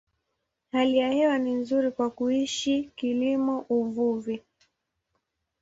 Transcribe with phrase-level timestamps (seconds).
[0.71, 4.41] Hali ya hewa ni nzuri kwa kuishi, kilimo, uvuvi.